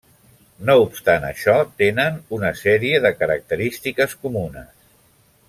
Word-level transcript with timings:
No 0.69 0.75
obstant 0.85 1.27
això, 1.27 1.55
tenen 1.81 2.17
una 2.39 2.51
sèrie 2.63 3.03
de 3.05 3.13
característiques 3.21 4.17
comunes. 4.25 4.75